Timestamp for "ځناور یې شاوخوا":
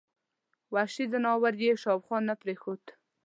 1.11-2.17